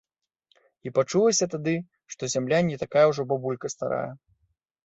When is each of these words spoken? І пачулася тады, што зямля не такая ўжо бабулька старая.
І 0.89 0.91
пачулася 0.97 1.45
тады, 1.53 1.75
што 2.13 2.31
зямля 2.35 2.63
не 2.71 2.81
такая 2.85 3.05
ўжо 3.13 3.29
бабулька 3.33 3.67
старая. 3.75 4.09